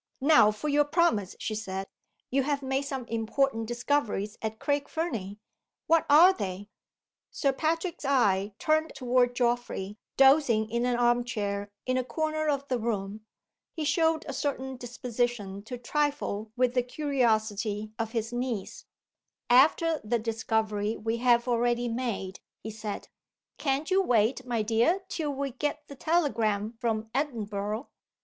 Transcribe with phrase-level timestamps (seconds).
[0.19, 1.85] "Now for your promise," she said.
[2.31, 5.37] "You have made some important discoveries at Craig Fernie.
[5.85, 6.69] What are they?"
[7.29, 12.67] Sir Patrick's eye turned toward Geoffrey, dozing in an arm chair in a corner of
[12.67, 13.27] the room.
[13.75, 18.85] He showed a certain disposition to trifle with the curiosity of his niece.
[19.51, 23.07] "After the discovery we have already made," he said,
[23.59, 27.87] "can't you wait, my dear, till we get the telegram from Edinburgh?"